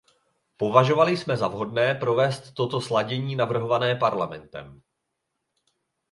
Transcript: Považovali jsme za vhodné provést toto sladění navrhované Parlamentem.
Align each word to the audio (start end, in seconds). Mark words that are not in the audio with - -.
Považovali 0.57 1.17
jsme 1.17 1.37
za 1.37 1.47
vhodné 1.47 1.95
provést 1.95 2.51
toto 2.53 2.81
sladění 2.81 3.35
navrhované 3.35 3.95
Parlamentem. 3.95 4.81